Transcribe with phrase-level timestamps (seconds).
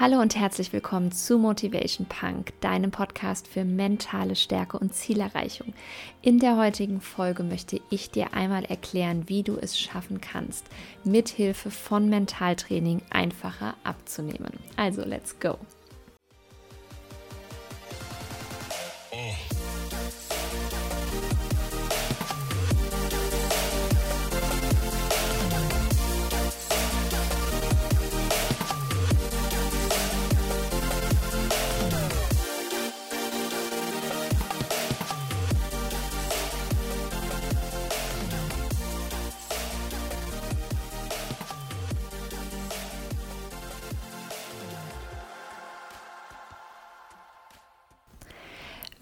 [0.00, 5.74] Hallo und herzlich willkommen zu Motivation Punk, deinem Podcast für mentale Stärke und Zielerreichung.
[6.22, 10.64] In der heutigen Folge möchte ich dir einmal erklären, wie du es schaffen kannst,
[11.04, 14.54] mithilfe von Mentaltraining einfacher abzunehmen.
[14.74, 15.58] Also, let's go!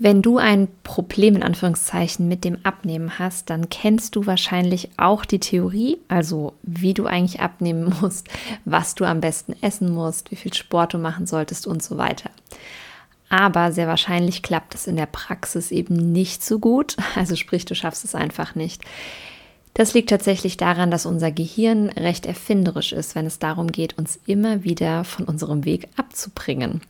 [0.00, 5.24] Wenn du ein Problem in Anführungszeichen mit dem Abnehmen hast, dann kennst du wahrscheinlich auch
[5.24, 8.28] die Theorie, also wie du eigentlich abnehmen musst,
[8.64, 12.30] was du am besten essen musst, wie viel Sport du machen solltest und so weiter.
[13.28, 17.74] Aber sehr wahrscheinlich klappt es in der Praxis eben nicht so gut, also sprich, du
[17.74, 18.84] schaffst es einfach nicht.
[19.74, 24.18] Das liegt tatsächlich daran, dass unser Gehirn recht erfinderisch ist, wenn es darum geht, uns
[24.26, 26.80] immer wieder von unserem Weg abzubringen.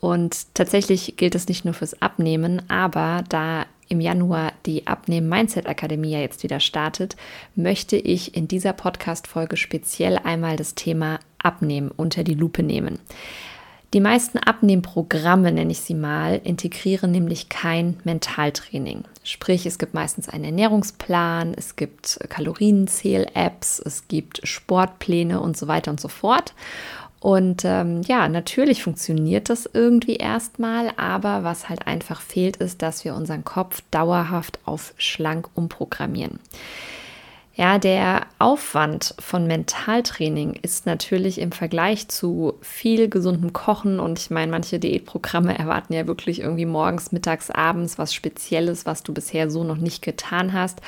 [0.00, 5.68] Und tatsächlich gilt es nicht nur fürs Abnehmen, aber da im Januar die Abnehmen Mindset
[5.68, 7.16] Akademie ja jetzt wieder startet,
[7.54, 12.98] möchte ich in dieser Podcast-Folge speziell einmal das Thema Abnehmen unter die Lupe nehmen.
[13.94, 19.04] Die meisten Abnehmprogramme, nenne ich sie mal, integrieren nämlich kein Mentaltraining.
[19.22, 25.92] Sprich, es gibt meistens einen Ernährungsplan, es gibt Kalorienzähl-Apps, es gibt Sportpläne und so weiter
[25.92, 26.54] und so fort.
[27.20, 33.04] Und ähm, ja, natürlich funktioniert das irgendwie erstmal, aber was halt einfach fehlt, ist, dass
[33.04, 36.40] wir unseren Kopf dauerhaft auf schlank umprogrammieren.
[37.56, 44.30] Ja, der Aufwand von Mentaltraining ist natürlich im Vergleich zu viel gesundem Kochen und ich
[44.30, 49.50] meine, manche Diätprogramme erwarten ja wirklich irgendwie morgens, mittags, abends was Spezielles, was du bisher
[49.50, 50.80] so noch nicht getan hast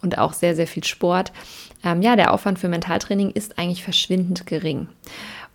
[0.00, 1.32] und auch sehr, sehr viel Sport.
[1.82, 4.86] Ähm, ja, der Aufwand für Mentaltraining ist eigentlich verschwindend gering.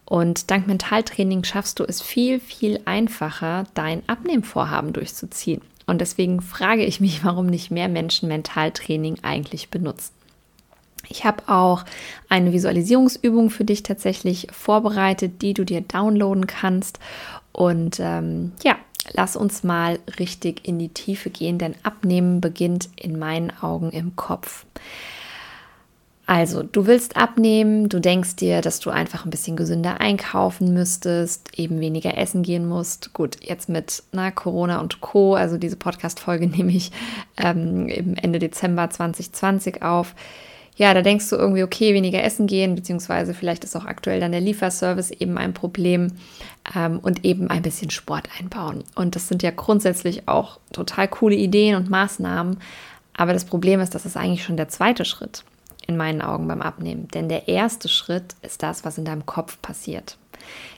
[0.03, 5.61] Und dank Mentaltraining schaffst du es viel, viel einfacher, dein Abnehmvorhaben durchzuziehen.
[5.85, 10.16] Und deswegen frage ich mich, warum nicht mehr Menschen Mentaltraining eigentlich benutzen.
[11.09, 11.83] Ich habe auch
[12.29, 16.99] eine Visualisierungsübung für dich tatsächlich vorbereitet, die du dir downloaden kannst.
[17.51, 18.75] Und ähm, ja,
[19.13, 24.15] lass uns mal richtig in die Tiefe gehen, denn Abnehmen beginnt in meinen Augen im
[24.15, 24.65] Kopf.
[26.29, 31.57] Also, du willst abnehmen, du denkst dir, dass du einfach ein bisschen gesünder einkaufen müsstest,
[31.57, 33.13] eben weniger essen gehen musst.
[33.13, 36.91] Gut, jetzt mit na, Corona und Co., also diese Podcast-Folge nehme ich
[37.37, 37.87] ähm,
[38.21, 40.15] Ende Dezember 2020 auf
[40.77, 44.31] ja, da denkst du irgendwie, okay, weniger essen gehen, beziehungsweise vielleicht ist auch aktuell dann
[44.31, 46.13] der Lieferservice eben ein Problem
[46.75, 48.83] ähm, und eben ein bisschen Sport einbauen.
[48.93, 52.57] Und das sind ja grundsätzlich auch total coole Ideen und Maßnahmen.
[53.15, 55.43] Aber das Problem ist, das ist eigentlich schon der zweite Schritt
[55.87, 57.07] in meinen Augen beim Abnehmen.
[57.07, 60.17] Denn der erste Schritt ist das, was in deinem Kopf passiert.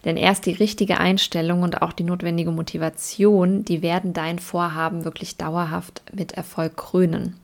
[0.06, 5.36] Denn erst die richtige Einstellung und auch die notwendige Motivation, die werden dein Vorhaben wirklich
[5.36, 7.36] dauerhaft mit Erfolg krönen.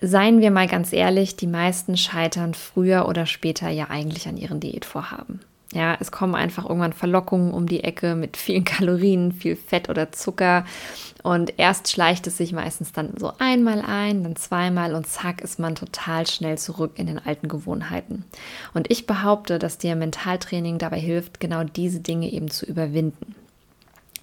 [0.00, 4.60] Seien wir mal ganz ehrlich, die meisten scheitern früher oder später ja eigentlich an ihren
[4.60, 5.40] Diätvorhaben.
[5.74, 10.12] Ja, es kommen einfach irgendwann Verlockungen um die Ecke mit vielen Kalorien, viel Fett oder
[10.12, 10.64] Zucker.
[11.22, 15.58] Und erst schleicht es sich meistens dann so einmal ein, dann zweimal und zack ist
[15.58, 18.24] man total schnell zurück in den alten Gewohnheiten.
[18.72, 23.34] Und ich behaupte, dass dir Mentaltraining dabei hilft, genau diese Dinge eben zu überwinden.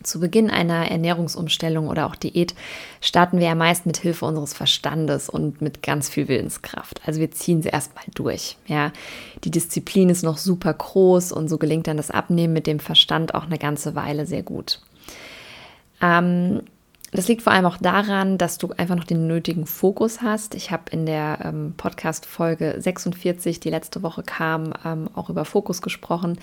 [0.05, 2.53] Zu Beginn einer Ernährungsumstellung oder auch Diät
[3.01, 7.01] starten wir ja meist mit Hilfe unseres Verstandes und mit ganz viel Willenskraft.
[7.05, 8.57] Also wir ziehen sie erstmal durch.
[8.67, 8.91] Ja,
[9.43, 13.33] die Disziplin ist noch super groß und so gelingt dann das Abnehmen mit dem Verstand
[13.33, 14.79] auch eine ganze Weile sehr gut.
[16.01, 16.61] Ähm,
[17.11, 20.53] das liegt vor allem auch daran, dass du einfach noch den nötigen Fokus hast.
[20.53, 25.81] Ich habe in der ähm, Podcast-Folge 46, die letzte Woche kam, ähm, auch über Fokus
[25.81, 26.37] gesprochen.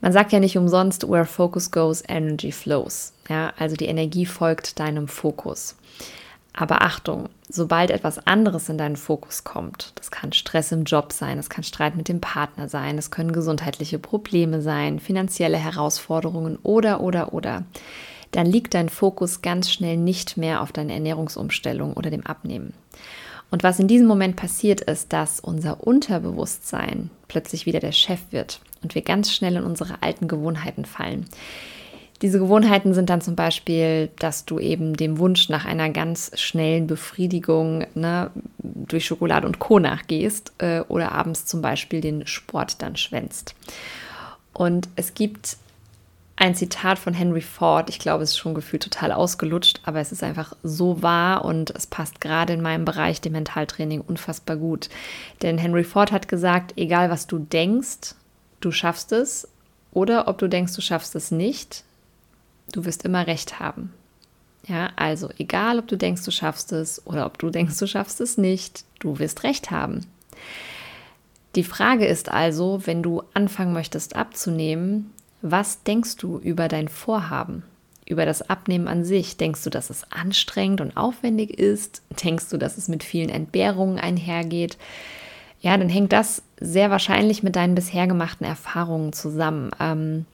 [0.00, 3.12] Man sagt ja nicht umsonst, where focus goes, energy flows.
[3.28, 5.76] Ja, also die Energie folgt deinem Fokus.
[6.56, 11.36] Aber Achtung, sobald etwas anderes in deinen Fokus kommt, das kann Stress im Job sein,
[11.36, 17.00] das kann Streit mit dem Partner sein, das können gesundheitliche Probleme sein, finanzielle Herausforderungen oder,
[17.00, 17.64] oder, oder,
[18.30, 22.72] dann liegt dein Fokus ganz schnell nicht mehr auf deiner Ernährungsumstellung oder dem Abnehmen.
[23.50, 28.60] Und was in diesem Moment passiert ist, dass unser Unterbewusstsein plötzlich wieder der Chef wird
[28.84, 31.26] und wir ganz schnell in unsere alten Gewohnheiten fallen.
[32.22, 36.86] Diese Gewohnheiten sind dann zum Beispiel, dass du eben dem Wunsch nach einer ganz schnellen
[36.86, 39.78] Befriedigung ne, durch Schokolade und Co.
[39.80, 43.54] nachgehst äh, oder abends zum Beispiel den Sport dann schwänzt.
[44.52, 45.56] Und es gibt
[46.36, 47.88] ein Zitat von Henry Ford.
[47.90, 51.70] Ich glaube, es ist schon gefühlt total ausgelutscht, aber es ist einfach so wahr und
[51.70, 54.88] es passt gerade in meinem Bereich dem Mentaltraining unfassbar gut.
[55.42, 58.14] Denn Henry Ford hat gesagt, egal was du denkst,
[58.64, 59.48] du schaffst es
[59.92, 61.84] oder ob du denkst, du schaffst es nicht,
[62.72, 63.92] du wirst immer recht haben.
[64.66, 68.20] Ja, also egal, ob du denkst, du schaffst es oder ob du denkst, du schaffst
[68.20, 70.06] es nicht, du wirst recht haben.
[71.54, 75.12] Die Frage ist also, wenn du anfangen möchtest abzunehmen,
[75.42, 77.62] was denkst du über dein Vorhaben?
[78.06, 79.36] Über das Abnehmen an sich?
[79.36, 82.02] Denkst du, dass es anstrengend und aufwendig ist?
[82.22, 84.78] Denkst du, dass es mit vielen Entbehrungen einhergeht?
[85.64, 89.70] Ja, dann hängt das sehr wahrscheinlich mit deinen bisher gemachten Erfahrungen zusammen.
[89.80, 90.26] Ähm,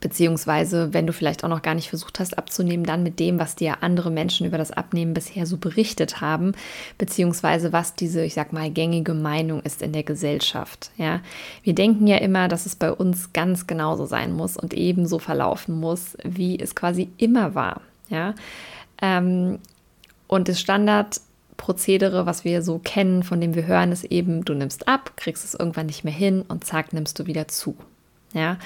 [0.00, 3.56] Beziehungsweise, wenn du vielleicht auch noch gar nicht versucht hast abzunehmen, dann mit dem, was
[3.56, 6.52] dir andere Menschen über das Abnehmen bisher so berichtet haben,
[6.96, 10.90] beziehungsweise was diese, ich sag mal, gängige Meinung ist in der Gesellschaft.
[10.96, 11.20] Ja,
[11.64, 15.78] wir denken ja immer, dass es bei uns ganz genauso sein muss und ebenso verlaufen
[15.78, 17.82] muss, wie es quasi immer war.
[18.08, 18.34] Ja,
[19.02, 19.58] ähm,
[20.28, 20.60] und das
[21.60, 25.44] Standardprozedere, was wir so kennen, von dem wir hören, ist eben, du nimmst ab, kriegst
[25.44, 27.76] es irgendwann nicht mehr hin und zack, nimmst du wieder zu.
[28.32, 28.58] Ja,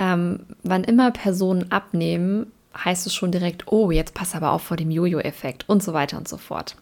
[0.00, 4.78] ähm, wann immer Personen abnehmen, heißt es schon direkt, oh, jetzt pass aber auf vor
[4.78, 6.76] dem Jojo-Effekt und so weiter und so fort.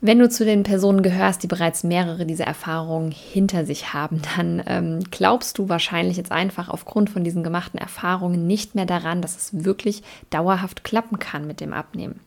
[0.00, 4.62] Wenn du zu den Personen gehörst, die bereits mehrere dieser Erfahrungen hinter sich haben, dann
[4.66, 9.36] ähm, glaubst du wahrscheinlich jetzt einfach aufgrund von diesen gemachten Erfahrungen nicht mehr daran, dass
[9.36, 12.20] es wirklich dauerhaft klappen kann mit dem Abnehmen.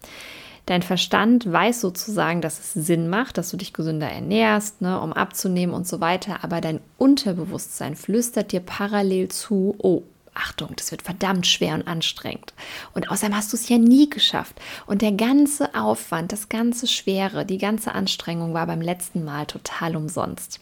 [0.72, 5.12] Dein Verstand weiß sozusagen, dass es Sinn macht, dass du dich gesünder ernährst, ne, um
[5.12, 10.04] abzunehmen und so weiter, aber dein Unterbewusstsein flüstert dir parallel zu, oh,
[10.34, 12.54] Achtung, das wird verdammt schwer und anstrengend.
[12.94, 14.62] Und außerdem hast du es ja nie geschafft.
[14.86, 19.98] Und der ganze Aufwand, das ganze Schwere, die ganze Anstrengung war beim letzten Mal total
[19.98, 20.62] umsonst.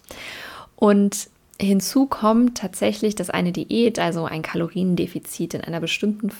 [0.76, 1.30] Und
[1.62, 6.32] hinzu kommt tatsächlich, dass eine Diät, also ein Kaloriendefizit in einer bestimmten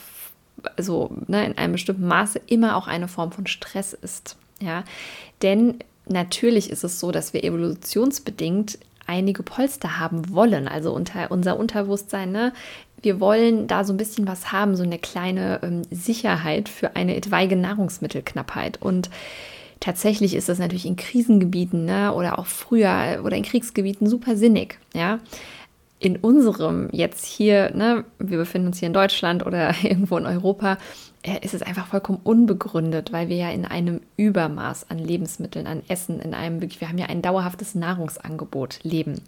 [0.78, 4.38] also ne, in einem bestimmten Maße immer auch eine Form von Stress ist.
[4.62, 4.84] Ja,
[5.42, 11.58] denn natürlich ist es so, dass wir evolutionsbedingt einige Polster haben wollen, also unter unser
[11.58, 12.32] Unterbewusstsein.
[12.32, 12.54] Ne?
[13.02, 17.16] Wir wollen da so ein bisschen was haben, so eine kleine ähm, Sicherheit für eine
[17.16, 18.82] etwaige Nahrungsmittelknappheit.
[18.82, 19.10] Und
[19.80, 24.78] tatsächlich ist das natürlich in Krisengebieten ne, oder auch früher oder in Kriegsgebieten super sinnig.
[24.94, 25.20] Ja,
[26.00, 30.78] in unserem jetzt hier, ne, wir befinden uns hier in Deutschland oder irgendwo in Europa,
[31.24, 35.84] äh, ist es einfach vollkommen unbegründet, weil wir ja in einem Übermaß an Lebensmitteln, an
[35.90, 39.22] Essen, in einem wirklich, wir haben ja ein dauerhaftes Nahrungsangebot leben.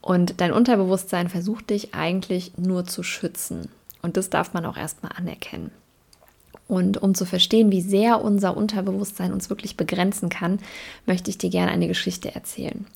[0.00, 3.68] Und dein Unterbewusstsein versucht dich eigentlich nur zu schützen.
[4.02, 5.70] Und das darf man auch erstmal anerkennen.
[6.66, 10.58] Und um zu verstehen, wie sehr unser Unterbewusstsein uns wirklich begrenzen kann,
[11.06, 12.86] möchte ich dir gerne eine Geschichte erzählen.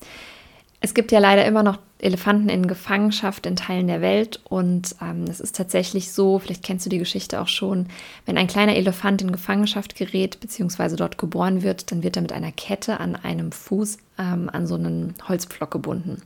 [0.79, 5.25] Es gibt ja leider immer noch Elefanten in Gefangenschaft in Teilen der Welt und ähm,
[5.27, 7.87] es ist tatsächlich so, vielleicht kennst du die Geschichte auch schon,
[8.27, 10.95] wenn ein kleiner Elefant in Gefangenschaft gerät bzw.
[10.95, 14.75] dort geboren wird, dann wird er mit einer Kette an einem Fuß ähm, an so
[14.75, 16.21] einen Holzpflock gebunden.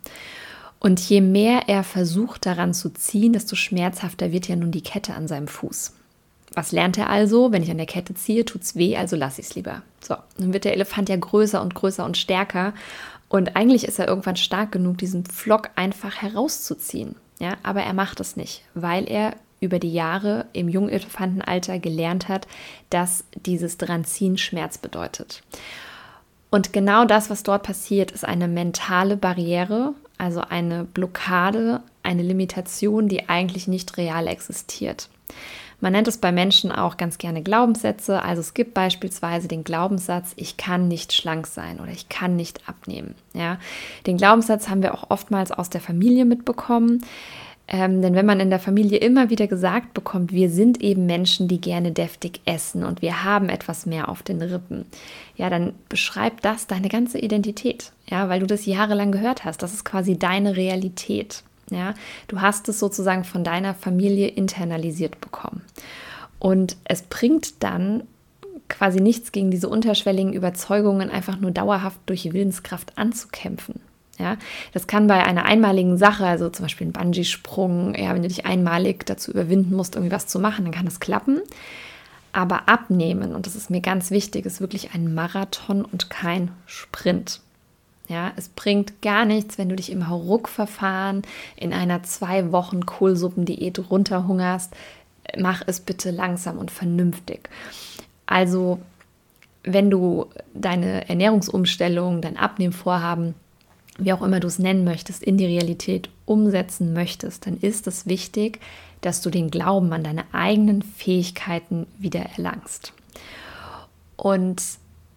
[0.79, 5.13] Und je mehr er versucht daran zu ziehen, desto schmerzhafter wird ja nun die Kette
[5.13, 5.93] an seinem Fuß.
[6.53, 7.53] Was lernt er also?
[7.53, 9.83] Wenn ich an der Kette ziehe, tut's weh, also lass ich es lieber.
[10.01, 12.73] So, dann wird der Elefant ja größer und größer und stärker
[13.31, 17.15] und eigentlich ist er irgendwann stark genug, diesen Pflock einfach herauszuziehen.
[17.39, 22.27] Ja, aber er macht es nicht, weil er über die Jahre im jungen Elefantenalter gelernt
[22.27, 22.45] hat,
[22.89, 25.43] dass dieses Dranziehen Schmerz bedeutet.
[26.49, 33.07] Und genau das, was dort passiert, ist eine mentale Barriere, also eine Blockade, eine Limitation,
[33.07, 35.07] die eigentlich nicht real existiert.
[35.81, 38.21] Man nennt es bei Menschen auch ganz gerne Glaubenssätze.
[38.21, 42.69] Also es gibt beispielsweise den Glaubenssatz, ich kann nicht schlank sein oder ich kann nicht
[42.69, 43.15] abnehmen.
[43.33, 43.57] Ja,
[44.05, 47.03] den Glaubenssatz haben wir auch oftmals aus der Familie mitbekommen.
[47.67, 51.47] Ähm, denn wenn man in der Familie immer wieder gesagt bekommt, wir sind eben Menschen,
[51.47, 54.85] die gerne deftig essen und wir haben etwas mehr auf den Rippen,
[55.37, 59.63] ja, dann beschreibt das deine ganze Identität, ja, weil du das jahrelang gehört hast.
[59.63, 61.43] Das ist quasi deine Realität.
[61.71, 61.95] Ja,
[62.27, 65.63] du hast es sozusagen von deiner Familie internalisiert bekommen.
[66.37, 68.03] Und es bringt dann
[68.67, 73.79] quasi nichts gegen diese unterschwelligen Überzeugungen einfach nur dauerhaft durch Willenskraft anzukämpfen.
[74.17, 74.37] Ja,
[74.73, 78.45] das kann bei einer einmaligen Sache, also zum Beispiel ein Bungee-Sprung, ja, wenn du dich
[78.45, 81.41] einmalig dazu überwinden musst, irgendwie was zu machen, dann kann das klappen.
[82.33, 87.41] Aber abnehmen, und das ist mir ganz wichtig, ist wirklich ein Marathon und kein Sprint.
[88.11, 91.21] Ja, es bringt gar nichts, wenn du dich im Hauruck-Verfahren
[91.55, 94.73] in einer zwei Wochen Kohlsuppendiät runterhungerst.
[95.39, 97.47] Mach es bitte langsam und vernünftig.
[98.25, 98.79] Also,
[99.63, 103.33] wenn du deine Ernährungsumstellung, dein Abnehmvorhaben
[103.97, 108.07] wie auch immer du es nennen möchtest, in die Realität umsetzen möchtest, dann ist es
[108.07, 108.59] wichtig,
[108.99, 112.91] dass du den Glauben an deine eigenen Fähigkeiten wieder erlangst.
[114.17, 114.61] Und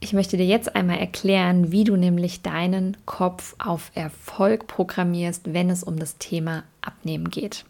[0.05, 5.71] ich möchte dir jetzt einmal erklären, wie du nämlich deinen Kopf auf Erfolg programmierst, wenn
[5.71, 7.65] es um das Thema Abnehmen geht.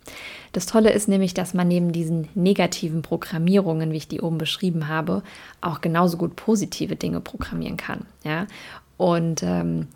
[0.53, 4.88] Das Tolle ist nämlich, dass man neben diesen negativen Programmierungen, wie ich die oben beschrieben
[4.88, 5.23] habe,
[5.61, 8.05] auch genauso gut positive Dinge programmieren kann.
[8.25, 8.49] Ja?
[8.97, 9.87] Und ähm,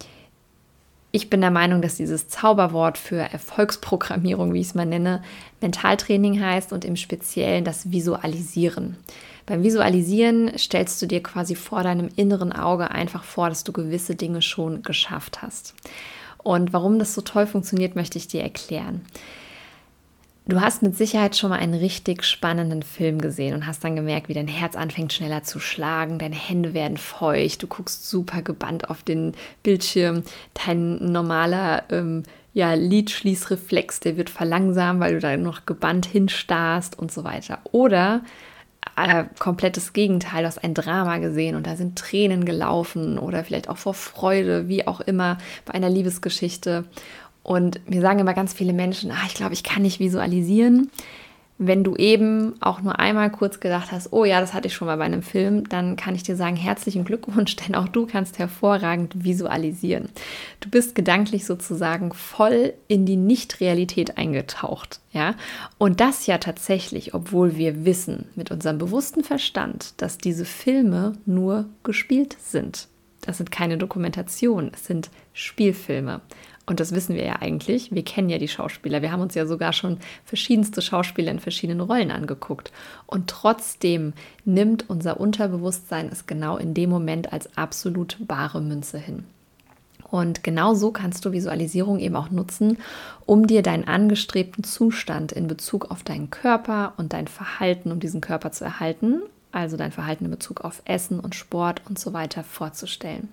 [1.11, 5.23] ich bin der Meinung, dass dieses Zauberwort für Erfolgsprogrammierung, wie ich es mal nenne,
[5.61, 8.97] Mentaltraining heißt und im Speziellen das Visualisieren.
[9.49, 14.15] Beim Visualisieren stellst du dir quasi vor deinem inneren Auge einfach vor, dass du gewisse
[14.15, 15.75] Dinge schon geschafft hast.
[16.37, 19.07] Und warum das so toll funktioniert, möchte ich dir erklären.
[20.45, 24.29] Du hast mit Sicherheit schon mal einen richtig spannenden Film gesehen und hast dann gemerkt,
[24.29, 28.91] wie dein Herz anfängt schneller zu schlagen, deine Hände werden feucht, du guckst super gebannt
[28.91, 30.25] auf den Bildschirm,
[30.67, 37.11] dein normaler ähm, ja, Lidschließreflex, der wird verlangsamt, weil du da noch gebannt hinstarrst und
[37.11, 37.61] so weiter.
[37.73, 38.23] Oder
[38.97, 43.69] äh, komplettes Gegenteil, du hast ein Drama gesehen und da sind Tränen gelaufen oder vielleicht
[43.69, 46.85] auch vor Freude, wie auch immer, bei einer Liebesgeschichte.
[47.43, 50.91] Und mir sagen immer ganz viele Menschen, ah, ich glaube, ich kann nicht visualisieren.
[51.61, 54.87] Wenn du eben auch nur einmal kurz gedacht hast, oh ja, das hatte ich schon
[54.87, 58.39] mal bei einem Film, dann kann ich dir sagen, herzlichen Glückwunsch, denn auch du kannst
[58.39, 60.09] hervorragend visualisieren.
[60.61, 65.35] Du bist gedanklich sozusagen voll in die Nicht-Realität eingetaucht, ja?
[65.79, 71.67] Und das ja tatsächlich, obwohl wir wissen mit unserem bewussten Verstand, dass diese Filme nur
[71.83, 72.87] gespielt sind.
[73.21, 76.21] Das sind keine Dokumentationen, es sind Spielfilme.
[76.69, 77.93] Und das wissen wir ja eigentlich.
[77.93, 79.01] Wir kennen ja die Schauspieler.
[79.01, 79.97] Wir haben uns ja sogar schon
[80.27, 82.73] verschiedenste Schauspieler in verschiedenen Rollen angeguckt.
[83.07, 84.13] Und trotzdem
[84.45, 89.25] nimmt unser Unterbewusstsein es genau in dem Moment als absolut bare Münze hin.
[90.11, 92.77] Und genau so kannst du Visualisierung eben auch nutzen,
[93.25, 98.21] um dir deinen angestrebten Zustand in Bezug auf deinen Körper und dein Verhalten, um diesen
[98.21, 99.23] Körper zu erhalten,
[99.53, 103.31] also dein Verhalten in Bezug auf Essen und Sport und so weiter vorzustellen.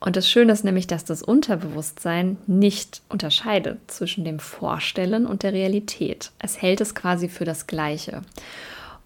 [0.00, 5.52] Und das Schöne ist nämlich, dass das Unterbewusstsein nicht unterscheidet zwischen dem Vorstellen und der
[5.52, 6.32] Realität.
[6.38, 8.22] Es hält es quasi für das Gleiche.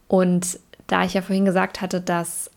[0.07, 2.51] Und da ich ja vorhin gesagt hatte, dass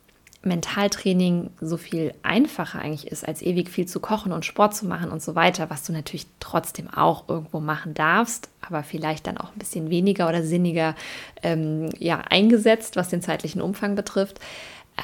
[0.43, 5.11] Mentaltraining so viel einfacher eigentlich ist, als ewig viel zu kochen und Sport zu machen
[5.11, 9.51] und so weiter, was du natürlich trotzdem auch irgendwo machen darfst, aber vielleicht dann auch
[9.51, 10.95] ein bisschen weniger oder sinniger
[11.43, 14.39] ähm, ja, eingesetzt, was den zeitlichen Umfang betrifft,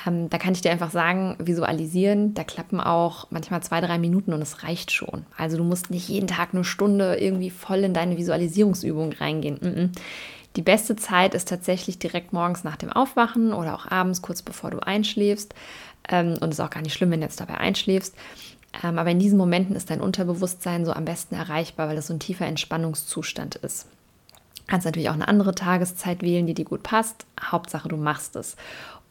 [0.06, 4.34] ähm, da kann ich dir einfach sagen, visualisieren, da klappen auch manchmal zwei, drei Minuten
[4.34, 5.26] und es reicht schon.
[5.38, 9.58] Also du musst nicht jeden Tag eine Stunde irgendwie voll in deine Visualisierungsübung reingehen.
[9.62, 9.90] Mm -mm.
[10.56, 14.72] Die beste Zeit ist tatsächlich direkt morgens nach dem Aufwachen oder auch abends kurz bevor
[14.72, 15.54] du einschläfst.
[16.10, 18.16] Ähm, und es ist auch gar nicht schlimm, wenn du jetzt dabei einschläfst.
[18.84, 22.14] Ähm, aber in diesen Momenten ist dein Unterbewusstsein so am besten erreichbar, weil das so
[22.14, 23.88] ein tiefer Entspannungszustand ist.
[24.66, 27.26] Du kannst natürlich auch eine andere Tageszeit wählen, die dir gut passt.
[27.52, 28.56] Hauptsache, du machst es.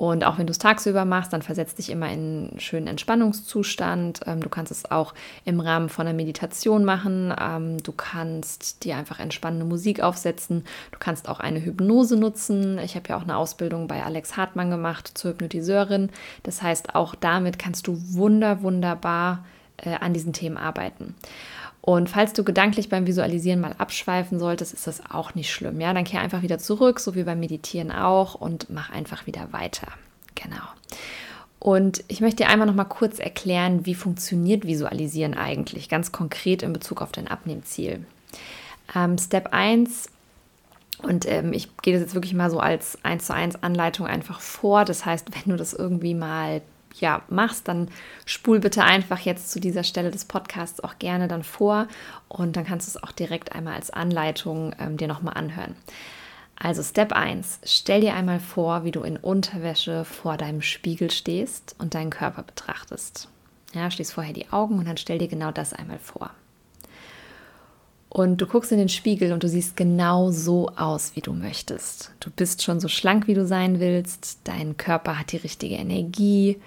[0.02, 4.21] Und auch wenn du es tagsüber machst, dann versetzt dich immer in einen schönen Entspannungszustand.
[4.26, 7.32] Ähm, du kannst es auch im Rahmen von einer Meditation machen.
[7.38, 10.64] Ähm, du kannst dir einfach entspannende Musik aufsetzen.
[10.90, 12.78] Du kannst auch eine Hypnose nutzen.
[12.78, 16.11] Ich habe ja auch eine Ausbildung bei Alex Hartmann gemacht zur Hypnotiseurin.
[16.42, 19.44] Das heißt, auch damit kannst du wunder, wunderbar
[19.76, 21.14] äh, an diesen Themen arbeiten.
[21.82, 25.80] Und falls du gedanklich beim Visualisieren mal abschweifen solltest, ist das auch nicht schlimm.
[25.80, 29.52] Ja, dann kehr einfach wieder zurück, so wie beim Meditieren auch, und mach einfach wieder
[29.52, 29.88] weiter.
[30.36, 30.62] Genau.
[31.58, 36.62] Und ich möchte dir einmal noch mal kurz erklären, wie funktioniert Visualisieren eigentlich, ganz konkret
[36.62, 38.04] in Bezug auf dein Abnehmziel.
[38.94, 40.08] Ähm, Step 1
[41.02, 44.40] und ähm, ich gehe das jetzt wirklich mal so als 1 zu 1 Anleitung einfach
[44.40, 44.84] vor.
[44.84, 46.62] Das heißt, wenn du das irgendwie mal
[46.94, 47.88] ja, machst, dann
[48.26, 51.88] spul bitte einfach jetzt zu dieser Stelle des Podcasts auch gerne dann vor
[52.28, 55.76] und dann kannst du es auch direkt einmal als Anleitung ähm, dir nochmal anhören.
[56.56, 61.75] Also Step 1, stell dir einmal vor, wie du in Unterwäsche vor deinem Spiegel stehst
[61.78, 63.28] und deinen Körper betrachtest.
[63.75, 66.30] Ja, schließ vorher die Augen und dann stell dir genau das einmal vor.
[68.14, 72.12] Und du guckst in den Spiegel und du siehst genau so aus, wie du möchtest.
[72.21, 74.40] Du bist schon so schlank, wie du sein willst.
[74.45, 76.61] Dein Körper hat die richtige Energie.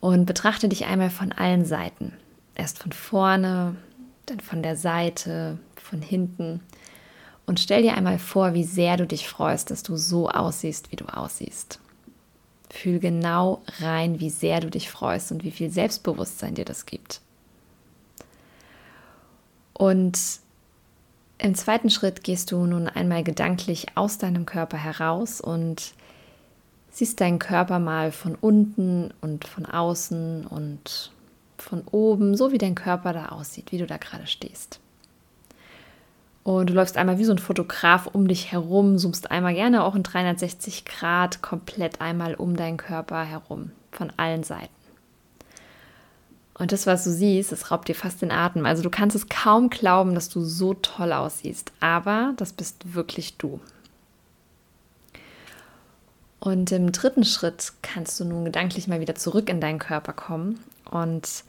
[0.00, 2.14] Und betrachte dich einmal von allen Seiten.
[2.54, 3.76] Erst von vorne,
[4.24, 6.62] dann von der Seite, von hinten.
[7.44, 10.96] Und stell dir einmal vor, wie sehr du dich freust, dass du so aussiehst, wie
[10.96, 11.80] du aussiehst.
[12.70, 17.20] Fühl genau rein, wie sehr du dich freust und wie viel Selbstbewusstsein dir das gibt.
[19.80, 20.20] Und
[21.38, 25.94] im zweiten Schritt gehst du nun einmal gedanklich aus deinem Körper heraus und
[26.90, 31.12] siehst deinen Körper mal von unten und von außen und
[31.56, 34.80] von oben, so wie dein Körper da aussieht, wie du da gerade stehst.
[36.42, 39.94] Und du läufst einmal wie so ein Fotograf um dich herum, zoomst einmal gerne auch
[39.94, 44.79] in 360 Grad komplett einmal um deinen Körper herum, von allen Seiten.
[46.60, 48.66] Und das, was du siehst, das raubt dir fast den Atem.
[48.66, 51.72] Also du kannst es kaum glauben, dass du so toll aussiehst.
[51.80, 53.60] Aber das bist wirklich du.
[56.38, 60.62] Und im dritten Schritt kannst du nun gedanklich mal wieder zurück in deinen Körper kommen
[60.90, 61.44] und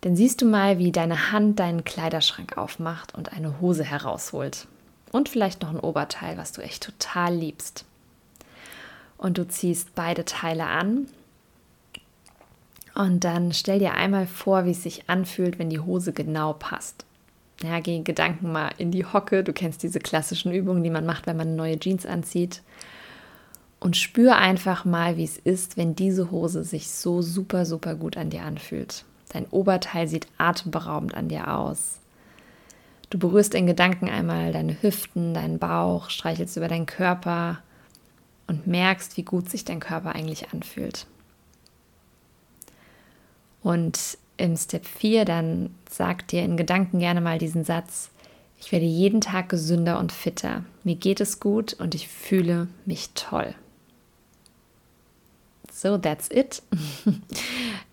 [0.00, 4.66] dann siehst du mal, wie deine Hand deinen Kleiderschrank aufmacht und eine Hose herausholt.
[5.12, 7.84] Und vielleicht noch ein Oberteil, was du echt total liebst.
[9.18, 11.06] Und du ziehst beide Teile an.
[12.98, 17.06] Und dann stell dir einmal vor, wie es sich anfühlt, wenn die Hose genau passt.
[17.62, 19.44] Ja, geh Gedanken mal in die Hocke.
[19.44, 22.60] Du kennst diese klassischen Übungen, die man macht, wenn man neue Jeans anzieht.
[23.78, 28.16] Und spür einfach mal, wie es ist, wenn diese Hose sich so super, super gut
[28.16, 29.04] an dir anfühlt.
[29.28, 32.00] Dein Oberteil sieht atemberaubend an dir aus.
[33.10, 37.58] Du berührst in Gedanken einmal deine Hüften, deinen Bauch, streichelst über deinen Körper
[38.48, 41.06] und merkst, wie gut sich dein Körper eigentlich anfühlt.
[43.62, 48.10] Und im Step 4 dann sag dir in Gedanken gerne mal diesen Satz,
[48.60, 50.64] ich werde jeden Tag gesünder und fitter.
[50.82, 53.54] Mir geht es gut und ich fühle mich toll.
[55.72, 56.62] So, that's it.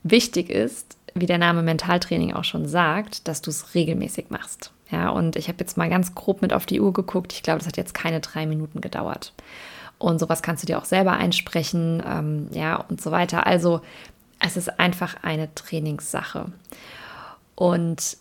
[0.04, 4.72] Wichtig ist, wie der Name Mentaltraining auch schon sagt, dass du es regelmäßig machst.
[4.90, 7.34] Ja, und ich habe jetzt mal ganz grob mit auf die Uhr geguckt.
[7.34, 9.34] Ich glaube, das hat jetzt keine drei Minuten gedauert.
[9.98, 13.46] Und sowas kannst du dir auch selber einsprechen, ähm, ja, und so weiter.
[13.48, 13.82] Also,
[14.40, 16.52] es ist einfach eine Trainingssache.
[17.56, 18.18] Und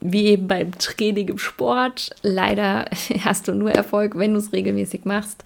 [0.00, 2.86] wie eben beim Training im Sport, leider
[3.24, 5.44] hast du nur Erfolg, wenn du es regelmäßig machst.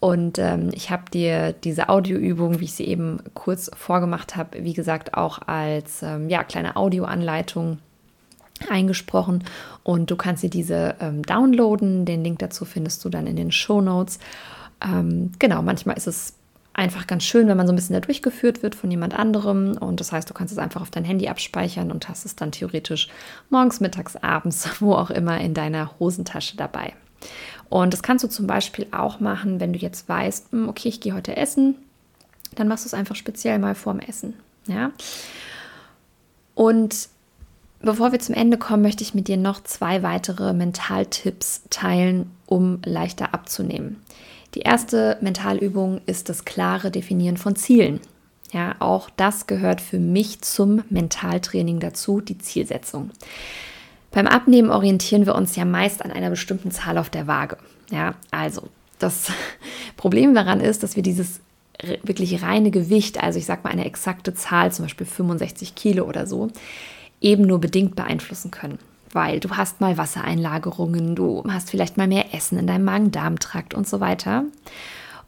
[0.00, 4.72] Und ähm, ich habe dir diese Audioübung, wie ich sie eben kurz vorgemacht habe, wie
[4.72, 7.78] gesagt, auch als ähm, ja, kleine Audioanleitung
[8.68, 9.44] eingesprochen.
[9.84, 12.04] Und du kannst dir diese ähm, downloaden.
[12.04, 14.18] Den Link dazu findest du dann in den Show Notes.
[14.84, 16.34] Ähm, genau, manchmal ist es
[16.74, 19.76] einfach ganz schön, wenn man so ein bisschen da durchgeführt wird von jemand anderem.
[19.78, 22.52] Und das heißt, du kannst es einfach auf dein Handy abspeichern und hast es dann
[22.52, 23.08] theoretisch
[23.50, 26.94] morgens, mittags, abends, wo auch immer in deiner Hosentasche dabei.
[27.68, 31.00] Und das kannst du zum Beispiel auch machen, wenn du jetzt weißt, hm, okay, ich
[31.00, 31.76] gehe heute essen,
[32.54, 34.34] dann machst du es einfach speziell mal vorm Essen.
[34.66, 34.92] Ja.
[36.54, 37.08] Und
[37.80, 42.80] bevor wir zum Ende kommen, möchte ich mit dir noch zwei weitere Mentaltipps teilen, um
[42.84, 44.02] leichter abzunehmen.
[44.54, 48.00] Die erste Mentalübung ist das klare Definieren von Zielen.
[48.52, 53.10] Ja, auch das gehört für mich zum Mentaltraining dazu, die Zielsetzung.
[54.10, 57.56] Beim Abnehmen orientieren wir uns ja meist an einer bestimmten Zahl auf der Waage.
[57.90, 59.32] Ja, also das
[59.96, 61.40] Problem daran ist, dass wir dieses
[62.02, 66.26] wirklich reine Gewicht, also ich sage mal eine exakte Zahl, zum Beispiel 65 Kilo oder
[66.26, 66.48] so,
[67.22, 68.78] eben nur bedingt beeinflussen können.
[69.12, 73.86] Weil du hast mal Wassereinlagerungen, du hast vielleicht mal mehr Essen in deinem Magen-Darm-Trakt und
[73.86, 74.44] so weiter.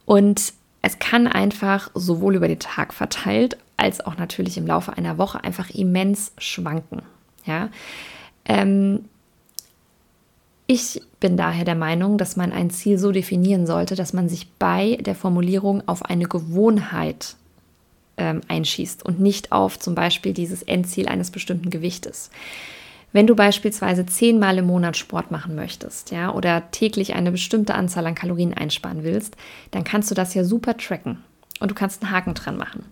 [0.06, 5.18] Und es kann einfach sowohl über den Tag verteilt als auch natürlich im Laufe einer
[5.18, 7.02] Woche einfach immens schwanken.
[7.44, 7.68] Ja,
[8.44, 9.06] ähm,
[10.66, 14.50] ich bin daher der Meinung, dass man ein Ziel so definieren sollte, dass man sich
[14.58, 17.36] bei der Formulierung auf eine Gewohnheit
[18.16, 22.30] ähm, einschießt und nicht auf zum Beispiel dieses Endziel eines bestimmten Gewichtes.
[23.14, 28.04] Wenn du beispielsweise zehnmal im Monat Sport machen möchtest, ja, oder täglich eine bestimmte Anzahl
[28.08, 29.36] an Kalorien einsparen willst,
[29.70, 31.22] dann kannst du das ja super tracken
[31.60, 32.86] und du kannst einen Haken dran machen.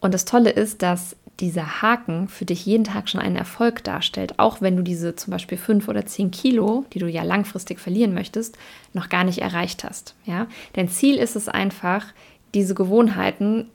[0.00, 4.38] Und das Tolle ist, dass dieser Haken für dich jeden Tag schon einen Erfolg darstellt,
[4.38, 8.14] auch wenn du diese zum Beispiel fünf oder zehn Kilo, die du ja langfristig verlieren
[8.14, 8.56] möchtest,
[8.94, 10.14] noch gar nicht erreicht hast.
[10.24, 10.46] Ja?
[10.72, 12.06] Dein Ziel ist es einfach,
[12.54, 13.68] diese Gewohnheiten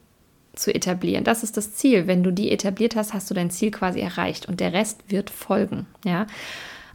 [0.56, 1.24] zu etablieren.
[1.24, 2.08] Das ist das Ziel.
[2.08, 5.30] Wenn du die etabliert hast, hast du dein Ziel quasi erreicht und der Rest wird
[5.30, 5.88] folgen.
[6.04, 6.28] Ja?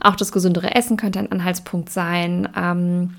[0.01, 2.49] Auch das gesündere Essen könnte ein Anhaltspunkt sein.
[2.57, 3.16] Ähm,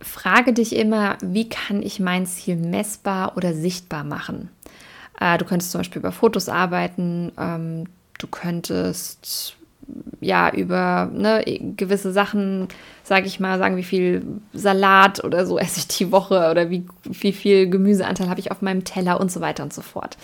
[0.00, 4.50] frage dich immer, wie kann ich mein Ziel messbar oder sichtbar machen?
[5.20, 7.84] Äh, du könntest zum Beispiel über Fotos arbeiten, ähm,
[8.18, 9.56] du könntest
[10.20, 11.44] ja über ne,
[11.76, 12.68] gewisse Sachen,
[13.02, 14.22] sage ich mal, sagen, wie viel
[14.52, 18.62] Salat oder so esse ich die Woche oder wie, wie viel Gemüseanteil habe ich auf
[18.62, 20.16] meinem Teller und so weiter und so fort.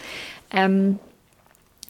[0.51, 0.99] Ähm,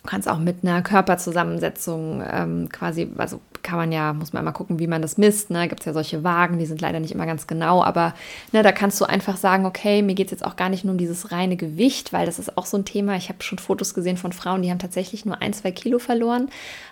[0.04, 4.52] Du kannst auch mit einer Körperzusammensetzung ähm, quasi, also kann man ja, muss man immer
[4.52, 5.48] gucken, wie man das misst.
[5.48, 5.66] Ne?
[5.66, 8.12] Gibt es ja solche Wagen, die sind leider nicht immer ganz genau, aber
[8.52, 10.92] ne, da kannst du einfach sagen, okay, mir geht es jetzt auch gar nicht nur
[10.92, 13.16] um dieses reine Gewicht, weil das ist auch so ein Thema.
[13.16, 16.50] Ich habe schon Fotos gesehen von Frauen, die haben tatsächlich nur ein, zwei Kilo verloren,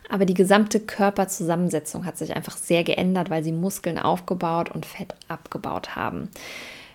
[0.09, 5.15] aber die gesamte Körperzusammensetzung hat sich einfach sehr geändert, weil sie Muskeln aufgebaut und Fett
[5.29, 6.31] abgebaut haben.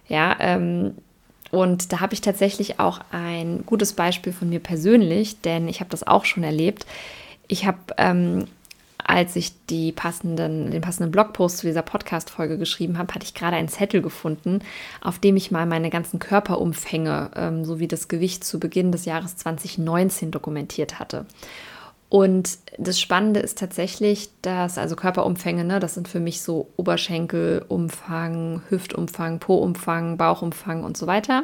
[0.08, 0.95] Ja, ähm,
[1.51, 5.89] Und da habe ich tatsächlich auch ein gutes Beispiel von mir persönlich, denn ich habe
[5.89, 6.86] das auch schon erlebt.
[7.47, 8.45] Ich habe, ähm,
[8.97, 13.55] als ich die passenden, den passenden Blogpost zu dieser Podcast-Folge geschrieben habe, hatte ich gerade
[13.55, 14.60] einen Zettel gefunden,
[15.01, 19.38] auf dem ich mal meine ganzen Körperumfänge ähm, sowie das Gewicht zu Beginn des Jahres
[19.38, 21.25] 2019 dokumentiert hatte.
[22.10, 28.62] Und das Spannende ist tatsächlich, dass, also Körperumfänge, ne, das sind für mich so Oberschenkelumfang,
[28.70, 31.43] Hüftumfang, Po-Umfang, Bauchumfang und so weiter.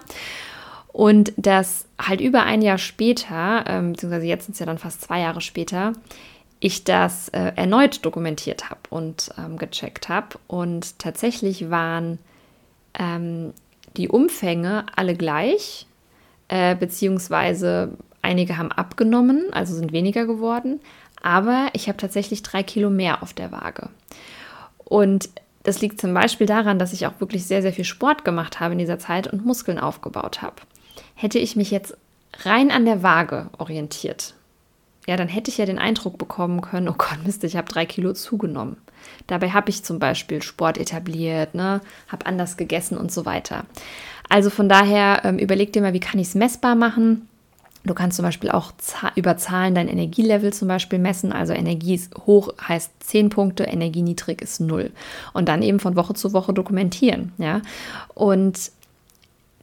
[0.94, 5.02] Und dass halt über ein Jahr später, ähm, beziehungsweise jetzt sind es ja dann fast
[5.02, 5.94] zwei Jahre später,
[6.62, 10.40] ich das äh, erneut dokumentiert habe und ähm, gecheckt habe.
[10.48, 12.20] Und tatsächlich waren
[12.98, 13.54] ähm,
[13.98, 15.88] die Umfänge alle gleich,
[16.48, 20.80] äh, beziehungsweise Einige haben abgenommen, also sind weniger geworden,
[21.22, 23.90] aber ich habe tatsächlich drei Kilo mehr auf der Waage.
[24.84, 25.30] Und
[25.62, 28.74] das liegt zum Beispiel daran, dass ich auch wirklich sehr, sehr viel Sport gemacht habe
[28.74, 30.56] in dieser Zeit und Muskeln aufgebaut habe.
[31.14, 31.96] Hätte ich mich jetzt
[32.44, 34.34] rein an der Waage orientiert,
[35.08, 37.86] ja, dann hätte ich ja den Eindruck bekommen können, oh Gott, Mist, ich habe drei
[37.86, 38.78] Kilo zugenommen.
[39.28, 43.66] Dabei habe ich zum Beispiel Sport etabliert, ne, habe anders gegessen und so weiter.
[44.30, 47.28] Also von daher ähm, überleg dir mal, wie kann ich es messbar machen?
[47.86, 48.72] Du kannst zum Beispiel auch
[49.16, 51.34] über Zahlen dein Energielevel zum Beispiel messen.
[51.34, 54.92] Also Energie ist hoch heißt 10 Punkte, Energie niedrig ist 0.
[55.34, 57.34] Und dann eben von Woche zu Woche dokumentieren.
[57.38, 57.62] Ja?
[58.14, 58.72] Und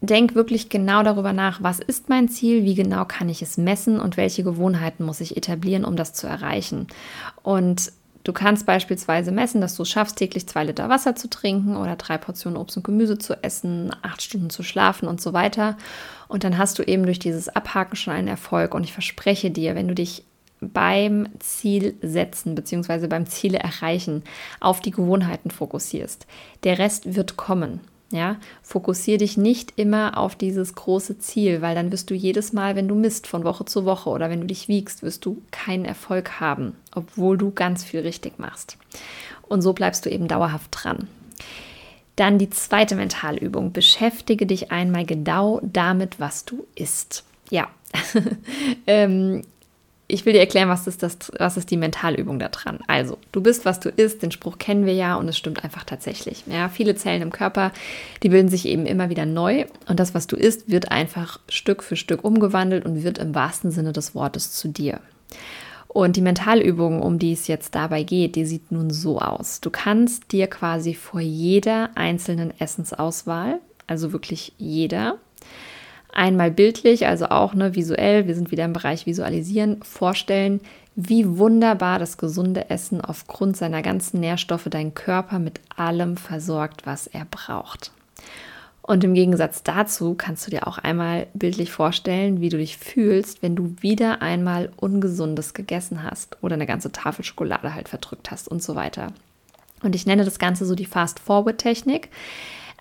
[0.03, 3.99] denk wirklich genau darüber nach, was ist mein Ziel, wie genau kann ich es messen
[3.99, 6.89] und welche Gewohnheiten muss ich etablieren, um das zu erreichen.
[7.43, 11.77] Und Du kannst beispielsweise messen, dass du es schaffst, täglich zwei Liter Wasser zu trinken
[11.77, 15.79] oder drei Portionen Obst und Gemüse zu essen, acht Stunden zu schlafen und so weiter.
[16.29, 18.75] Und dann hast du eben durch dieses Abhaken schon einen Erfolg.
[18.75, 20.25] Und ich verspreche dir, wenn du dich
[20.61, 23.07] beim Ziel setzen bzw.
[23.07, 24.23] beim Ziele erreichen
[24.61, 26.27] auf die Gewohnheiten fokussierst,
[26.65, 27.81] der Rest wird kommen.
[28.13, 32.75] Ja, fokussiere dich nicht immer auf dieses große Ziel, weil dann wirst du jedes Mal,
[32.75, 35.85] wenn du misst von Woche zu Woche oder wenn du dich wiegst, wirst du keinen
[35.85, 38.77] Erfolg haben, obwohl du ganz viel richtig machst.
[39.43, 41.07] Und so bleibst du eben dauerhaft dran.
[42.17, 43.73] Dann die zweite Mentalübung.
[43.73, 47.25] Beschäftige dich einmal genau damit, was du isst.
[47.49, 47.69] Ja,
[48.87, 49.43] ähm,
[50.11, 52.81] ich will dir erklären, was ist, das, was ist die Mentalübung da dran.
[52.87, 55.85] Also, du bist, was du isst, den Spruch kennen wir ja und es stimmt einfach
[55.85, 56.45] tatsächlich.
[56.47, 57.73] Ja, viele Zellen im Körper,
[58.23, 61.83] die bilden sich eben immer wieder neu und das, was du isst, wird einfach Stück
[61.83, 65.01] für Stück umgewandelt und wird im wahrsten Sinne des Wortes zu dir.
[65.93, 69.61] Und die Mentalübung, um die es jetzt dabei geht, die sieht nun so aus.
[69.61, 75.19] Du kannst dir quasi vor jeder einzelnen Essensauswahl, also wirklich jeder,
[76.13, 80.61] einmal bildlich, also auch ne, visuell, wir sind wieder im Bereich Visualisieren, vorstellen,
[80.97, 87.07] wie wunderbar das gesunde Essen aufgrund seiner ganzen Nährstoffe deinen Körper mit allem versorgt, was
[87.07, 87.93] er braucht.
[88.83, 93.43] Und im Gegensatz dazu kannst du dir auch einmal bildlich vorstellen, wie du dich fühlst,
[93.43, 98.49] wenn du wieder einmal Ungesundes gegessen hast oder eine ganze Tafel Schokolade halt verdrückt hast
[98.49, 99.13] und so weiter.
[99.83, 102.09] Und ich nenne das Ganze so die Fast-Forward-Technik.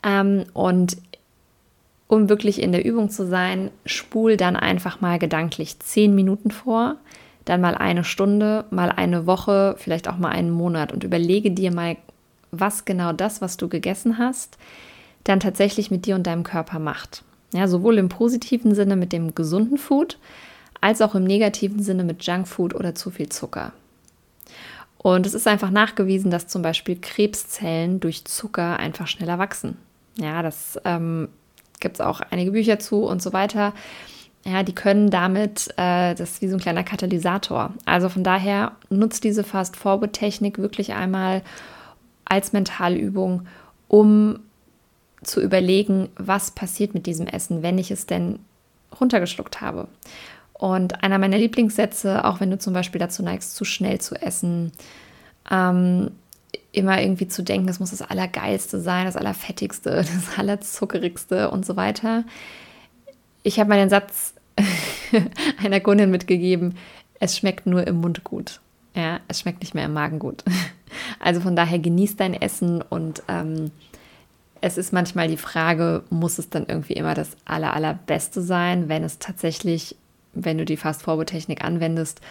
[0.04, 0.98] Ähm, und
[2.10, 6.96] um wirklich in der Übung zu sein, spul dann einfach mal gedanklich zehn Minuten vor,
[7.46, 11.72] dann mal eine Stunde, mal eine Woche, vielleicht auch mal einen Monat und überlege dir
[11.72, 11.98] mal,
[12.52, 14.58] was genau das, was du gegessen hast,
[15.24, 17.24] dann tatsächlich mit dir und deinem Körper macht.
[17.54, 20.18] Ja, sowohl im positiven Sinne mit dem gesunden Food,
[20.82, 23.72] als auch im negativen Sinne mit Junkfood oder zu viel Zucker.
[24.98, 29.78] Und es ist einfach nachgewiesen, dass zum Beispiel Krebszellen durch Zucker einfach schneller wachsen.
[30.18, 31.30] Ja, das ähm,
[31.80, 33.74] gibt es auch einige Bücher zu und so weiter.
[34.46, 37.74] Ja, die können damit, äh, das ist wie so ein kleiner Katalysator.
[37.86, 41.42] Also von daher nutzt diese Fast-Forward-Technik wirklich einmal
[42.26, 43.48] als Mentalübung,
[43.88, 44.40] um
[45.24, 48.40] zu überlegen, was passiert mit diesem Essen, wenn ich es denn
[49.00, 49.88] runtergeschluckt habe.
[50.54, 54.72] Und einer meiner Lieblingssätze, auch wenn du zum Beispiel dazu neigst, zu schnell zu essen,
[55.52, 56.12] ähm,
[56.72, 61.76] immer irgendwie zu denken, es muss das Allergeilste sein, das Allerfettigste, das Allerzuckerigste und so
[61.76, 62.24] weiter.
[63.44, 64.34] Ich habe meinen Satz
[65.64, 66.76] einer Kundin mitgegeben,
[67.20, 68.62] es schmeckt nur im Mund gut.
[68.96, 70.44] Ja, es schmeckt nicht mehr im Magen gut.
[71.20, 73.70] Also von daher genieß dein Essen und ähm,
[74.60, 79.04] es ist manchmal die Frage, muss es dann irgendwie immer das Aller, Allerbeste sein, wenn
[79.04, 79.96] es tatsächlich,
[80.34, 82.22] wenn du die Fast-Forward-Technik anwendest,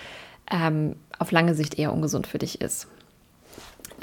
[0.50, 2.88] ähm, auf lange Sicht eher ungesund für dich ist.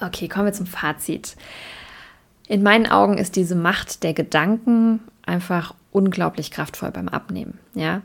[0.02, 1.36] Okay, kommen wir zum Fazit.
[2.48, 7.58] In meinen Augen ist diese Macht der Gedanken einfach unglaublich kraftvoll beim Abnehmen.
[7.74, 8.02] Ja,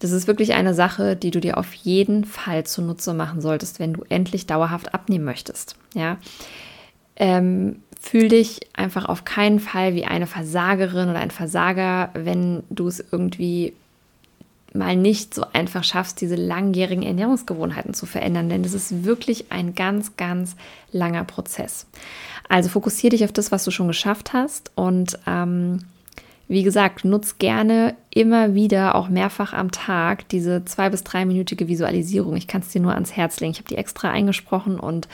[0.00, 3.92] das ist wirklich eine Sache, die du dir auf jeden Fall zunutze machen solltest, wenn
[3.92, 5.76] du endlich dauerhaft abnehmen möchtest.
[5.94, 6.16] Ja,
[7.16, 12.86] ähm, Fühl dich einfach auf keinen Fall wie eine Versagerin oder ein Versager, wenn du
[12.86, 13.72] es irgendwie
[14.74, 19.74] mal nicht so einfach schaffst, diese langjährigen Ernährungsgewohnheiten zu verändern, denn das ist wirklich ein
[19.74, 20.56] ganz, ganz
[20.92, 21.86] langer Prozess.
[22.48, 25.84] Also fokussiere dich auf das, was du schon geschafft hast und ähm,
[26.46, 32.36] wie gesagt, nutz gerne immer wieder, auch mehrfach am Tag, diese zwei- bis dreiminütige Visualisierung.
[32.36, 33.52] Ich kann es dir nur ans Herz legen.
[33.52, 35.08] Ich habe die extra eingesprochen und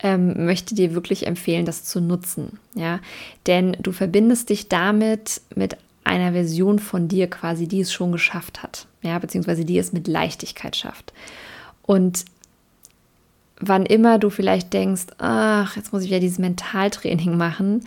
[0.00, 2.58] ähm, möchte dir wirklich empfehlen, das zu nutzen.
[2.74, 3.00] Ja,
[3.46, 8.62] denn du verbindest dich damit mit einer Version von dir quasi, die es schon geschafft
[8.62, 11.12] hat, ja, beziehungsweise die es mit Leichtigkeit schafft.
[11.82, 12.24] Und
[13.60, 17.82] wann immer du vielleicht denkst, ach, jetzt muss ich wieder dieses Mentaltraining machen,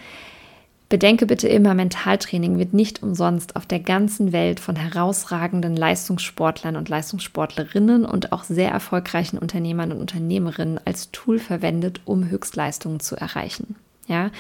[0.89, 6.89] bedenke bitte immer, Mentaltraining wird nicht umsonst auf der ganzen Welt von herausragenden Leistungssportlern und
[6.89, 13.75] Leistungssportlerinnen und auch sehr erfolgreichen Unternehmern und Unternehmerinnen als Tool verwendet, um Höchstleistungen zu erreichen.
[14.10, 14.32] Ja,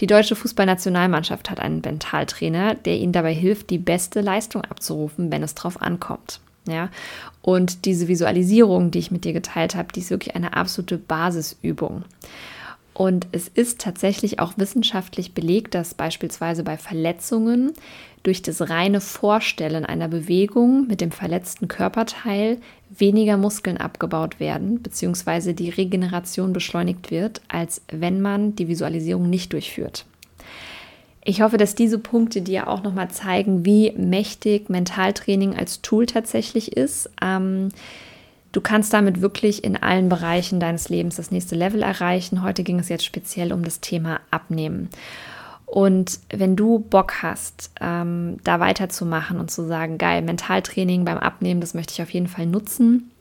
[0.00, 5.42] die deutsche Fußballnationalmannschaft hat einen Mentaltrainer, der ihnen dabei hilft, die beste Leistung abzurufen, wenn
[5.42, 6.40] es drauf ankommt.
[6.66, 6.88] Ja,
[7.42, 12.04] und diese Visualisierung, die ich mit dir geteilt habe, die ist wirklich eine absolute Basisübung.
[12.94, 17.72] Und es ist tatsächlich auch wissenschaftlich belegt, dass beispielsweise bei Verletzungen
[18.22, 22.58] durch das reine Vorstellen einer Bewegung mit dem verletzten Körperteil
[22.90, 29.52] weniger Muskeln abgebaut werden, beziehungsweise die Regeneration beschleunigt wird, als wenn man die Visualisierung nicht
[29.52, 30.04] durchführt.
[31.22, 36.76] Ich hoffe, dass diese Punkte dir auch nochmal zeigen, wie mächtig Mentaltraining als Tool tatsächlich
[36.76, 37.10] ist.
[37.22, 37.68] Ähm,
[38.52, 42.42] du kannst damit wirklich in allen Bereichen deines Lebens das nächste Level erreichen.
[42.42, 44.88] Heute ging es jetzt speziell um das Thema Abnehmen.
[45.70, 51.60] Und wenn du Bock hast, ähm, da weiterzumachen und zu sagen, geil, Mentaltraining beim Abnehmen,
[51.60, 53.12] das möchte ich auf jeden Fall nutzen,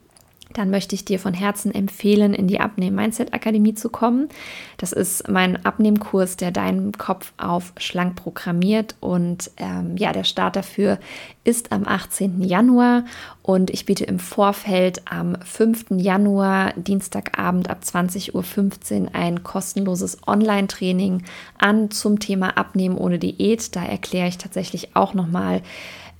[0.54, 4.30] dann möchte ich dir von Herzen empfehlen, in die Abnehmen-Mindset Akademie zu kommen.
[4.78, 8.96] Das ist mein Abnehmkurs, der deinen Kopf auf schlank programmiert.
[9.00, 10.98] Und ähm, ja, der Start dafür
[11.44, 12.42] ist am 18.
[12.42, 13.06] Januar.
[13.44, 15.86] Und ich biete im Vorfeld am 5.
[15.92, 21.24] Januar, Dienstagabend ab 20.15 Uhr, ein kostenloses Online-Training
[21.60, 23.76] an zum Thema Abnehmen ohne Diät.
[23.76, 25.62] Da erkläre ich tatsächlich auch nochmal,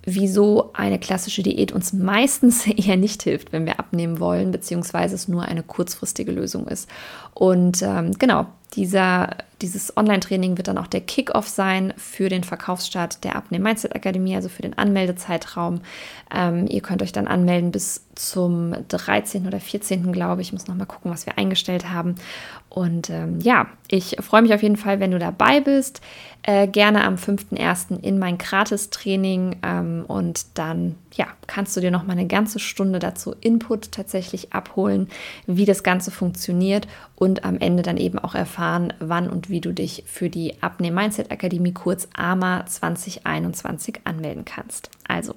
[0.06, 5.28] wieso eine klassische Diät uns meistens eher nicht hilft, wenn wir abnehmen wollen, beziehungsweise es
[5.28, 6.90] nur eine kurzfristige Lösung ist.
[7.34, 13.24] Und ähm, genau, dieser, dieses Online-Training wird dann auch der Kick-Off sein für den Verkaufsstart
[13.24, 15.82] der Abnehmen Mindset Akademie, also für den Anmeldezeitraum.
[16.34, 19.48] Ähm, ihr könnt euch dann anmelden bis zum 13.
[19.48, 20.12] oder 14.
[20.12, 20.50] glaube ich.
[20.50, 22.16] Ich muss noch mal gucken, was wir eingestellt haben.
[22.70, 26.02] Und ähm, ja, ich freue mich auf jeden Fall, wenn du dabei bist.
[26.44, 28.02] Äh, gerne am 5.1.
[28.02, 33.00] in mein Gratis-Training ähm, und dann ja, kannst du dir noch mal eine ganze Stunde
[33.00, 35.10] dazu Input tatsächlich abholen,
[35.48, 39.74] wie das Ganze funktioniert und am Ende dann eben auch erfahren, wann und wie du
[39.74, 44.90] dich für die Abnehm Mindset Akademie kurz AMA 2021 anmelden kannst.
[45.08, 45.34] Also,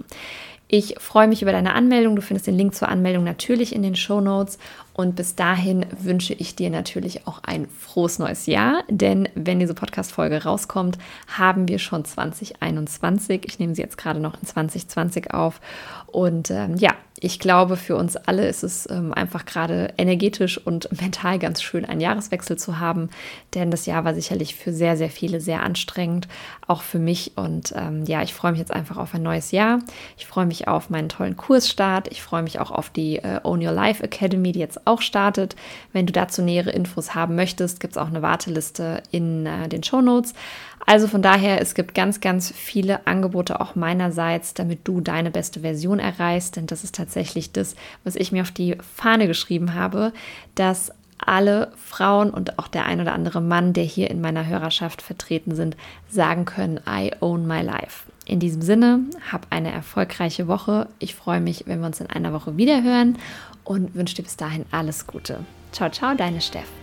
[0.75, 2.17] ich freue mich über deine Anmeldung.
[2.17, 4.57] Du findest den Link zur Anmeldung natürlich in den Show Notes.
[4.95, 9.75] Und bis dahin wünsche ich dir natürlich auch ein frohes neues Jahr, denn wenn diese
[9.75, 13.43] Podcast-Folge rauskommt, haben wir schon 2021.
[13.45, 15.61] Ich nehme sie jetzt gerade noch in 2020 auf.
[16.07, 20.89] Und ähm, ja, ich glaube, für uns alle ist es ähm, einfach gerade energetisch und
[21.01, 23.11] mental ganz schön, einen Jahreswechsel zu haben,
[23.55, 26.27] denn das Jahr war sicherlich für sehr, sehr viele sehr anstrengend,
[26.67, 27.33] auch für mich.
[27.37, 29.79] Und ähm, ja, ich freue mich jetzt einfach auf ein neues Jahr.
[30.19, 32.09] Ich freue mich auf meinen tollen Kursstart.
[32.11, 35.55] Ich freue mich auch auf die äh, Own Your Life Academy, die jetzt auch startet.
[35.93, 39.85] Wenn du dazu nähere Infos haben möchtest, gibt es auch eine Warteliste in äh, den
[39.85, 40.35] Show Notes.
[40.85, 45.61] Also von daher, es gibt ganz, ganz viele Angebote auch meinerseits, damit du deine beste
[45.61, 46.57] Version erreichst.
[46.57, 50.13] Denn das ist tatsächlich das, was ich mir auf die Fahne geschrieben habe,
[50.55, 55.03] dass alle Frauen und auch der ein oder andere Mann, der hier in meiner Hörerschaft
[55.03, 55.77] vertreten sind,
[56.09, 58.07] sagen können, I own my life.
[58.25, 60.89] In diesem Sinne, hab eine erfolgreiche Woche.
[60.99, 63.19] Ich freue mich, wenn wir uns in einer Woche wieder hören
[63.63, 65.41] und wünsche dir bis dahin alles Gute.
[65.71, 66.82] Ciao, ciao, deine Steff.